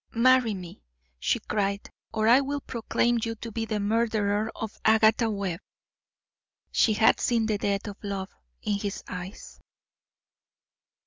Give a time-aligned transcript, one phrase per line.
[0.15, 0.81] "Marry me,"
[1.19, 5.59] she cried, "or I will proclaim you to be the murderer of Agatha Webb."
[6.71, 8.31] She had seen the death of love
[8.63, 9.59] in his eyes.